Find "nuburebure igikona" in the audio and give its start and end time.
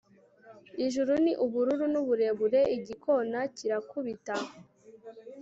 1.93-3.39